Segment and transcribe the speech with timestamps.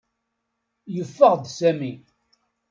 [0.95, 1.91] Yeffeɣ-d Sami.